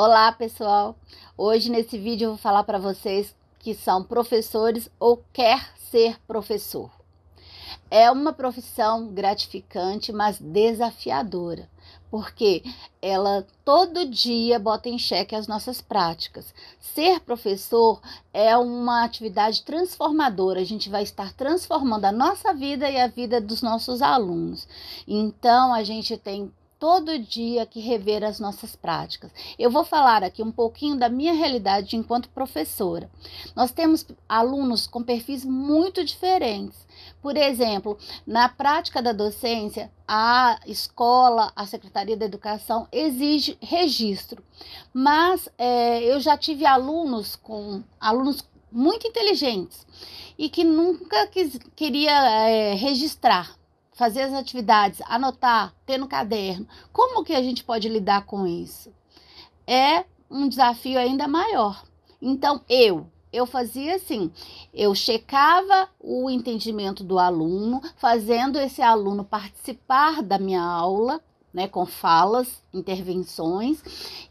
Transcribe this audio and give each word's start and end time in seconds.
Olá, 0.00 0.30
pessoal. 0.30 0.94
Hoje 1.36 1.68
nesse 1.68 1.98
vídeo 1.98 2.26
eu 2.26 2.30
vou 2.30 2.38
falar 2.38 2.62
para 2.62 2.78
vocês 2.78 3.34
que 3.58 3.74
são 3.74 4.04
professores 4.04 4.88
ou 4.96 5.24
quer 5.32 5.72
ser 5.90 6.20
professor. 6.20 6.88
É 7.90 8.08
uma 8.08 8.32
profissão 8.32 9.08
gratificante, 9.08 10.12
mas 10.12 10.38
desafiadora, 10.38 11.68
porque 12.12 12.62
ela 13.02 13.44
todo 13.64 14.08
dia 14.08 14.56
bota 14.60 14.88
em 14.88 15.00
xeque 15.00 15.34
as 15.34 15.48
nossas 15.48 15.80
práticas. 15.80 16.54
Ser 16.78 17.18
professor 17.18 18.00
é 18.32 18.56
uma 18.56 19.02
atividade 19.02 19.64
transformadora, 19.64 20.60
a 20.60 20.64
gente 20.64 20.88
vai 20.88 21.02
estar 21.02 21.32
transformando 21.32 22.04
a 22.04 22.12
nossa 22.12 22.54
vida 22.54 22.88
e 22.88 23.00
a 23.00 23.08
vida 23.08 23.40
dos 23.40 23.62
nossos 23.62 24.00
alunos. 24.00 24.68
Então, 25.08 25.74
a 25.74 25.82
gente 25.82 26.16
tem 26.16 26.52
todo 26.78 27.18
dia 27.18 27.66
que 27.66 27.80
rever 27.80 28.22
as 28.22 28.38
nossas 28.38 28.76
práticas. 28.76 29.32
Eu 29.58 29.70
vou 29.70 29.84
falar 29.84 30.22
aqui 30.22 30.42
um 30.42 30.52
pouquinho 30.52 30.96
da 30.96 31.08
minha 31.08 31.32
realidade 31.32 31.96
enquanto 31.96 32.28
professora. 32.28 33.10
Nós 33.54 33.72
temos 33.72 34.06
alunos 34.28 34.86
com 34.86 35.02
perfis 35.02 35.44
muito 35.44 36.04
diferentes. 36.04 36.86
Por 37.20 37.36
exemplo, 37.36 37.98
na 38.26 38.48
prática 38.48 39.02
da 39.02 39.12
docência, 39.12 39.90
a 40.06 40.60
escola, 40.66 41.52
a 41.54 41.66
Secretaria 41.66 42.16
da 42.16 42.24
Educação 42.24 42.86
exige 42.92 43.58
registro, 43.60 44.42
mas 44.92 45.48
é, 45.58 46.02
eu 46.04 46.20
já 46.20 46.36
tive 46.36 46.64
alunos 46.64 47.34
com 47.34 47.82
alunos 48.00 48.44
muito 48.70 49.06
inteligentes 49.06 49.86
e 50.36 50.48
que 50.48 50.62
nunca 50.62 51.26
quis, 51.26 51.58
queria 51.74 52.48
é, 52.48 52.74
registrar 52.74 53.57
fazer 53.98 54.22
as 54.22 54.32
atividades, 54.32 55.02
anotar, 55.06 55.74
ter 55.84 55.98
no 55.98 56.06
caderno. 56.06 56.68
Como 56.92 57.24
que 57.24 57.34
a 57.34 57.42
gente 57.42 57.64
pode 57.64 57.88
lidar 57.88 58.24
com 58.26 58.46
isso? 58.46 58.94
É 59.66 60.04
um 60.30 60.48
desafio 60.48 61.00
ainda 61.00 61.26
maior. 61.26 61.82
Então, 62.22 62.60
eu, 62.68 63.08
eu 63.32 63.44
fazia 63.44 63.96
assim, 63.96 64.30
eu 64.72 64.94
checava 64.94 65.88
o 65.98 66.30
entendimento 66.30 67.02
do 67.02 67.18
aluno, 67.18 67.82
fazendo 67.96 68.56
esse 68.60 68.80
aluno 68.80 69.24
participar 69.24 70.22
da 70.22 70.38
minha 70.38 70.62
aula, 70.62 71.20
né, 71.52 71.66
com 71.66 71.84
falas, 71.84 72.62
intervenções, 72.72 73.82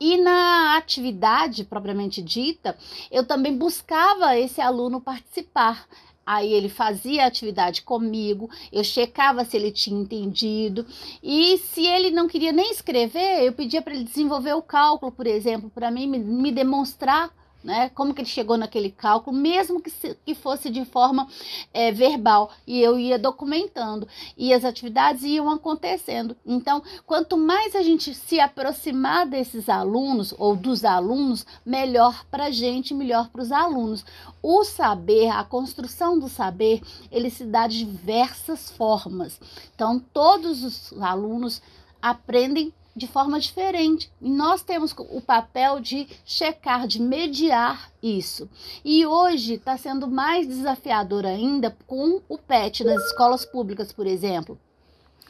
e 0.00 0.16
na 0.16 0.76
atividade 0.76 1.62
propriamente 1.62 2.20
dita, 2.20 2.76
eu 3.12 3.24
também 3.24 3.56
buscava 3.56 4.36
esse 4.36 4.60
aluno 4.60 5.00
participar. 5.00 5.86
Aí 6.24 6.52
ele 6.52 6.68
fazia 6.68 7.24
a 7.24 7.26
atividade 7.26 7.82
comigo, 7.82 8.48
eu 8.72 8.84
checava 8.84 9.44
se 9.44 9.56
ele 9.56 9.72
tinha 9.72 10.00
entendido. 10.00 10.86
E 11.22 11.58
se 11.58 11.86
ele 11.86 12.10
não 12.10 12.28
queria 12.28 12.52
nem 12.52 12.70
escrever, 12.70 13.42
eu 13.44 13.52
pedia 13.52 13.82
para 13.82 13.94
ele 13.94 14.04
desenvolver 14.04 14.54
o 14.54 14.62
cálculo, 14.62 15.10
por 15.10 15.26
exemplo, 15.26 15.70
para 15.70 15.90
mim 15.90 16.06
me, 16.06 16.18
me 16.18 16.52
demonstrar 16.52 17.30
né? 17.62 17.90
Como 17.90 18.12
que 18.12 18.20
ele 18.20 18.28
chegou 18.28 18.56
naquele 18.56 18.90
cálculo, 18.90 19.36
mesmo 19.36 19.80
que, 19.80 19.90
se, 19.90 20.16
que 20.24 20.34
fosse 20.34 20.70
de 20.70 20.84
forma 20.84 21.26
é, 21.72 21.92
verbal, 21.92 22.50
e 22.66 22.80
eu 22.80 22.98
ia 22.98 23.18
documentando, 23.18 24.08
e 24.36 24.52
as 24.52 24.64
atividades 24.64 25.22
iam 25.24 25.50
acontecendo. 25.50 26.36
Então, 26.44 26.82
quanto 27.06 27.36
mais 27.36 27.74
a 27.74 27.82
gente 27.82 28.14
se 28.14 28.40
aproximar 28.40 29.26
desses 29.26 29.68
alunos 29.68 30.34
ou 30.38 30.56
dos 30.56 30.84
alunos, 30.84 31.46
melhor 31.64 32.24
para 32.30 32.46
a 32.46 32.50
gente, 32.50 32.94
melhor 32.94 33.28
para 33.28 33.42
os 33.42 33.52
alunos. 33.52 34.04
O 34.42 34.64
saber, 34.64 35.28
a 35.28 35.44
construção 35.44 36.18
do 36.18 36.28
saber, 36.28 36.82
ele 37.10 37.30
se 37.30 37.44
dá 37.44 37.66
de 37.66 37.78
diversas 37.84 38.70
formas. 38.70 39.40
Então, 39.74 39.98
todos 39.98 40.64
os 40.64 40.92
alunos 41.00 41.62
aprendem 42.00 42.72
de 42.94 43.06
forma 43.06 43.40
diferente. 43.40 44.10
E 44.20 44.30
nós 44.30 44.62
temos 44.62 44.94
o 44.96 45.20
papel 45.20 45.80
de 45.80 46.06
checar, 46.24 46.86
de 46.86 47.00
mediar 47.00 47.90
isso. 48.02 48.48
E 48.84 49.06
hoje 49.06 49.54
está 49.54 49.76
sendo 49.76 50.06
mais 50.06 50.46
desafiador 50.46 51.24
ainda 51.24 51.76
com 51.86 52.20
o 52.28 52.38
PET 52.38 52.84
nas 52.84 53.02
escolas 53.06 53.44
públicas, 53.44 53.92
por 53.92 54.06
exemplo. 54.06 54.58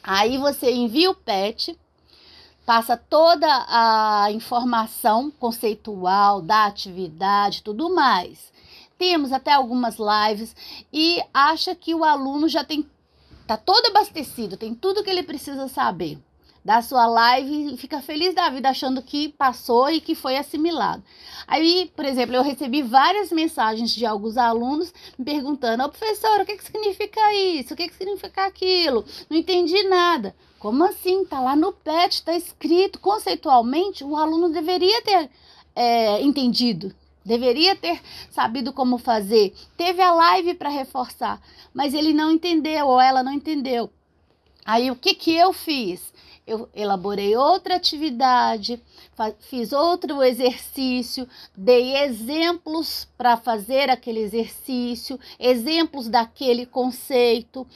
Aí 0.02 0.36
você 0.36 0.72
envia 0.72 1.10
o 1.10 1.14
PET, 1.14 1.78
passa 2.66 2.96
toda 2.96 3.46
a 3.68 4.32
informação 4.32 5.30
conceitual 5.30 6.42
da 6.42 6.66
atividade, 6.66 7.62
tudo 7.62 7.94
mais. 7.94 8.52
Temos 8.98 9.32
até 9.32 9.52
algumas 9.52 9.96
lives 9.98 10.54
e 10.92 11.22
acha 11.32 11.74
que 11.74 11.94
o 11.94 12.04
aluno 12.04 12.48
já 12.48 12.64
tem 12.64 12.88
tá 13.46 13.56
todo 13.56 13.86
abastecido, 13.86 14.56
tem 14.56 14.74
tudo 14.74 15.02
que 15.02 15.10
ele 15.10 15.24
precisa 15.24 15.66
saber 15.68 16.18
da 16.64 16.80
sua 16.80 17.06
live 17.06 17.74
e 17.74 17.76
fica 17.76 18.00
feliz 18.00 18.34
da 18.34 18.48
vida 18.48 18.68
achando 18.68 19.02
que 19.02 19.30
passou 19.30 19.90
e 19.90 20.00
que 20.00 20.14
foi 20.14 20.36
assimilado. 20.36 21.02
Aí, 21.46 21.90
por 21.96 22.04
exemplo, 22.04 22.36
eu 22.36 22.42
recebi 22.42 22.82
várias 22.82 23.32
mensagens 23.32 23.90
de 23.90 24.06
alguns 24.06 24.36
alunos 24.36 24.92
me 25.18 25.24
perguntando: 25.24 25.82
Ô 25.82 25.86
oh, 25.86 25.88
professora, 25.88 26.42
o 26.42 26.46
que, 26.46 26.56
que 26.56 26.64
significa 26.64 27.34
isso? 27.34 27.74
O 27.74 27.76
que, 27.76 27.88
que 27.88 27.94
significa 27.94 28.46
aquilo? 28.46 29.04
Não 29.28 29.36
entendi 29.36 29.82
nada. 29.84 30.34
Como 30.58 30.84
assim? 30.84 31.24
Tá 31.24 31.40
lá 31.40 31.56
no 31.56 31.72
PET, 31.72 32.22
tá 32.22 32.36
escrito 32.36 33.00
conceitualmente, 33.00 34.04
o 34.04 34.16
aluno 34.16 34.48
deveria 34.48 35.02
ter 35.02 35.28
é, 35.74 36.22
entendido. 36.22 36.94
Deveria 37.24 37.76
ter 37.76 38.00
sabido 38.30 38.72
como 38.72 38.98
fazer. 38.98 39.54
Teve 39.76 40.02
a 40.02 40.12
live 40.12 40.54
para 40.54 40.68
reforçar, 40.68 41.40
mas 41.72 41.94
ele 41.94 42.12
não 42.12 42.30
entendeu 42.30 42.86
ou 42.86 43.00
ela 43.00 43.22
não 43.22 43.32
entendeu. 43.32 43.90
Aí 44.64 44.90
o 44.90 44.96
que 44.96 45.14
que 45.14 45.32
eu 45.34 45.52
fiz? 45.52 46.12
Eu 46.46 46.68
elaborei 46.74 47.36
outra 47.36 47.76
atividade, 47.76 48.82
fiz 49.40 49.72
outro 49.72 50.22
exercício, 50.22 51.28
dei 51.56 51.96
exemplos 51.96 53.08
para 53.16 53.36
fazer 53.36 53.88
aquele 53.88 54.20
exercício, 54.20 55.18
exemplos 55.38 56.08
daquele 56.08 56.66
conceito 56.66 57.66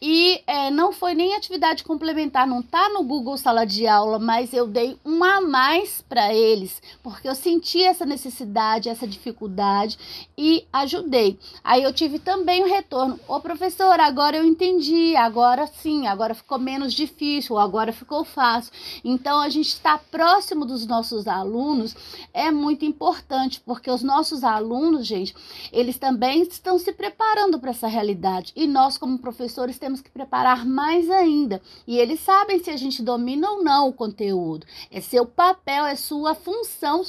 e 0.00 0.40
é, 0.46 0.70
não 0.70 0.92
foi 0.92 1.14
nem 1.14 1.34
atividade 1.34 1.82
complementar, 1.84 2.46
não 2.46 2.62
tá 2.62 2.88
no 2.88 3.02
Google 3.02 3.36
Sala 3.36 3.66
de 3.66 3.86
Aula, 3.86 4.18
mas 4.18 4.52
eu 4.52 4.66
dei 4.66 4.96
um 5.04 5.24
a 5.24 5.40
mais 5.40 6.02
para 6.08 6.32
eles, 6.32 6.80
porque 7.02 7.28
eu 7.28 7.34
senti 7.34 7.82
essa 7.82 8.06
necessidade, 8.06 8.88
essa 8.88 9.06
dificuldade 9.06 9.98
e 10.36 10.64
ajudei. 10.72 11.38
Aí 11.64 11.82
eu 11.82 11.92
tive 11.92 12.18
também 12.18 12.62
o 12.62 12.68
retorno: 12.68 13.18
Ô 13.26 13.40
professor, 13.40 13.98
agora 14.00 14.36
eu 14.36 14.44
entendi, 14.44 15.16
agora 15.16 15.66
sim, 15.66 16.06
agora 16.06 16.34
ficou 16.34 16.58
menos 16.58 16.94
difícil, 16.94 17.58
agora 17.58 17.92
ficou 17.92 18.24
fácil. 18.24 18.72
Então 19.04 19.40
a 19.40 19.48
gente 19.48 19.68
está 19.68 19.98
próximo 19.98 20.64
dos 20.64 20.86
nossos 20.86 21.26
alunos 21.26 21.96
é 22.32 22.50
muito 22.50 22.84
importante, 22.84 23.60
porque 23.64 23.90
os 23.90 24.02
nossos 24.02 24.44
alunos, 24.44 25.06
gente, 25.06 25.34
eles 25.72 25.98
também 25.98 26.42
estão 26.42 26.78
se 26.78 26.92
preparando 26.92 27.58
para 27.58 27.70
essa 27.70 27.88
realidade 27.88 28.52
e 28.54 28.66
nós, 28.66 28.96
como 28.96 29.18
professores, 29.18 29.78
temos 29.78 29.87
temos 29.88 30.02
que 30.02 30.10
preparar 30.10 30.66
mais 30.66 31.10
ainda. 31.10 31.62
E 31.86 31.96
eles 31.98 32.20
sabem 32.20 32.62
se 32.62 32.68
a 32.70 32.76
gente 32.76 33.02
domina 33.02 33.50
ou 33.50 33.64
não 33.64 33.88
o 33.88 33.92
conteúdo. 33.92 34.66
É 34.90 35.00
seu 35.00 35.24
papel, 35.24 35.86
é 35.86 35.96
sua 35.96 36.34
função 36.34 37.02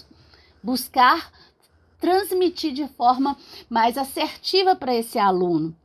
buscar 0.63 1.29
transmitir 1.99 2.71
de 2.71 2.87
forma 2.87 3.35
mais 3.69 3.97
assertiva 3.97 4.77
para 4.77 4.95
esse 4.95 5.19
aluno. 5.19 5.75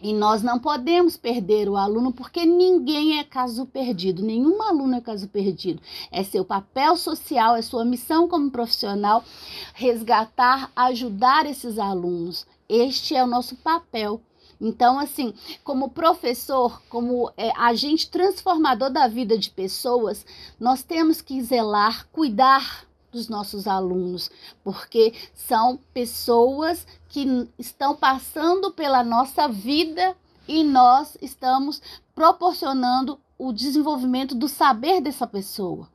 E 0.00 0.12
nós 0.12 0.44
não 0.44 0.60
podemos 0.60 1.16
perder 1.16 1.68
o 1.68 1.76
aluno 1.76 2.12
porque 2.12 2.46
ninguém 2.46 3.18
é 3.18 3.24
caso 3.24 3.66
perdido, 3.66 4.22
nenhum 4.22 4.62
aluno 4.62 4.94
é 4.94 5.00
caso 5.00 5.26
perdido. 5.26 5.82
É 6.12 6.22
seu 6.22 6.44
papel 6.44 6.96
social, 6.96 7.56
é 7.56 7.62
sua 7.62 7.84
missão 7.84 8.28
como 8.28 8.48
profissional 8.48 9.24
resgatar, 9.74 10.70
ajudar 10.76 11.46
esses 11.46 11.80
alunos. 11.80 12.46
Este 12.68 13.16
é 13.16 13.24
o 13.24 13.26
nosso 13.26 13.56
papel 13.56 14.22
então, 14.60 14.98
assim, 14.98 15.32
como 15.62 15.90
professor, 15.90 16.82
como 16.88 17.32
é, 17.36 17.52
agente 17.56 18.10
transformador 18.10 18.90
da 18.90 19.06
vida 19.06 19.38
de 19.38 19.50
pessoas, 19.50 20.26
nós 20.58 20.82
temos 20.82 21.20
que 21.20 21.40
zelar, 21.42 22.08
cuidar 22.10 22.86
dos 23.10 23.28
nossos 23.28 23.66
alunos, 23.66 24.30
porque 24.62 25.14
são 25.34 25.78
pessoas 25.94 26.86
que 27.08 27.48
estão 27.58 27.94
passando 27.94 28.70
pela 28.72 29.02
nossa 29.02 29.48
vida 29.48 30.16
e 30.46 30.64
nós 30.64 31.16
estamos 31.22 31.80
proporcionando 32.14 33.18
o 33.38 33.52
desenvolvimento 33.52 34.34
do 34.34 34.48
saber 34.48 35.00
dessa 35.00 35.26
pessoa. 35.26 35.88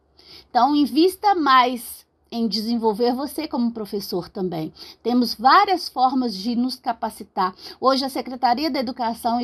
Então, 0.50 0.76
invista 0.76 1.36
mais 1.36 2.03
em 2.34 2.48
desenvolver 2.48 3.14
você 3.14 3.48
como 3.48 3.72
professor 3.72 4.28
também. 4.28 4.74
Temos 5.04 5.36
várias 5.36 5.88
formas 5.88 6.36
de 6.36 6.56
nos 6.56 6.76
capacitar. 6.76 7.54
Hoje 7.80 8.04
a 8.04 8.10
Secretaria 8.10 8.72
da 8.72 8.80
Educação 8.80 9.40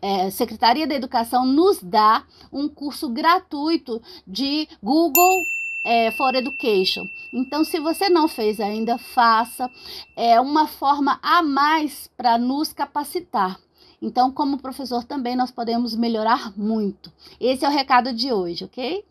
é, 0.00 0.30
Secretaria 0.30 0.86
da 0.86 0.94
Educação 0.94 1.44
nos 1.44 1.82
dá 1.82 2.24
um 2.50 2.66
curso 2.66 3.10
gratuito 3.10 4.00
de 4.26 4.66
Google 4.82 5.46
é, 5.84 6.10
for 6.12 6.34
Education. 6.34 7.06
Então, 7.30 7.62
se 7.62 7.78
você 7.78 8.08
não 8.08 8.26
fez 8.26 8.58
ainda, 8.58 8.96
faça. 8.96 9.70
É 10.16 10.40
uma 10.40 10.66
forma 10.66 11.18
a 11.22 11.42
mais 11.42 12.08
para 12.16 12.38
nos 12.38 12.72
capacitar. 12.72 13.60
Então, 14.00 14.30
como 14.30 14.58
professor 14.58 15.02
também 15.04 15.34
nós 15.34 15.50
podemos 15.50 15.96
melhorar 15.96 16.52
muito. 16.58 17.10
Esse 17.40 17.64
é 17.64 17.68
o 17.68 17.72
recado 17.72 18.12
de 18.12 18.30
hoje, 18.30 18.64
ok? 18.64 19.02